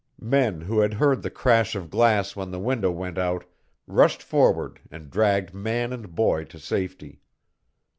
Men 0.19 0.61
who 0.61 0.79
had 0.79 0.95
heard 0.95 1.21
the 1.21 1.29
crash 1.29 1.75
of 1.75 1.91
glass 1.91 2.35
when 2.35 2.49
the 2.49 2.59
window 2.59 2.89
went 2.89 3.19
out 3.19 3.45
rushed 3.85 4.23
forward 4.23 4.79
and 4.89 5.11
dragged 5.11 5.53
man 5.53 5.93
and 5.93 6.15
boy 6.15 6.43
to 6.45 6.57
safety. 6.57 7.21